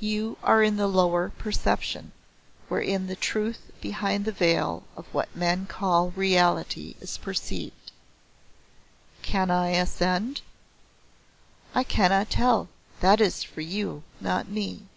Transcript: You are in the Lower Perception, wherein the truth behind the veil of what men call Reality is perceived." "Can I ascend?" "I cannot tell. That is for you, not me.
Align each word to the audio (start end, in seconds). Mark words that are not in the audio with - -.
You 0.00 0.36
are 0.42 0.64
in 0.64 0.78
the 0.78 0.88
Lower 0.88 1.28
Perception, 1.28 2.10
wherein 2.66 3.06
the 3.06 3.14
truth 3.14 3.70
behind 3.80 4.24
the 4.24 4.32
veil 4.32 4.82
of 4.96 5.06
what 5.14 5.36
men 5.36 5.66
call 5.66 6.10
Reality 6.16 6.96
is 7.00 7.16
perceived." 7.18 7.92
"Can 9.22 9.48
I 9.48 9.68
ascend?" 9.68 10.40
"I 11.72 11.84
cannot 11.84 12.30
tell. 12.30 12.68
That 12.98 13.20
is 13.20 13.44
for 13.44 13.60
you, 13.60 14.02
not 14.20 14.48
me. 14.48 14.88